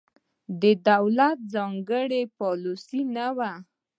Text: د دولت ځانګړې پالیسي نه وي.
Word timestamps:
د 0.61 0.63
دولت 0.89 1.37
ځانګړې 1.53 2.21
پالیسي 2.37 3.01
نه 3.15 3.27
وي. 3.37 3.53